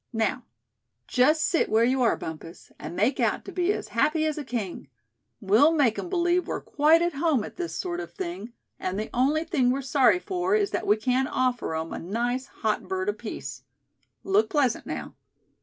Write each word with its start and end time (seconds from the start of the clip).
Now, 0.13 0.45
just 1.05 1.45
sit 1.45 1.69
where 1.69 1.83
you 1.83 2.01
are, 2.01 2.17
Bumpus, 2.17 2.71
and 2.79 2.95
make 2.95 3.19
out 3.19 3.45
to 3.45 3.51
be 3.51 3.71
as 3.71 3.89
happy 3.89 4.25
as 4.25 4.35
a 4.39 4.43
king. 4.43 4.87
We'll 5.39 5.71
make 5.73 5.99
'em 5.99 6.09
believe 6.09 6.47
we're 6.47 6.59
quite 6.59 7.03
at 7.03 7.13
home 7.13 7.43
at 7.43 7.57
this 7.57 7.75
sort 7.75 7.99
of 7.99 8.11
thing; 8.11 8.51
and 8.79 8.97
the 8.99 9.11
only 9.13 9.43
thing 9.43 9.69
we're 9.69 9.83
sorry 9.83 10.17
for 10.17 10.55
is 10.55 10.71
that 10.71 10.87
we 10.87 10.97
can't 10.97 11.29
offer 11.31 11.75
'em 11.75 11.93
a 11.93 11.99
nice 11.99 12.47
hot 12.47 12.87
bird 12.87 13.09
apiece. 13.09 13.61
Look 14.23 14.49
pleasant, 14.49 14.87
now." 14.87 15.13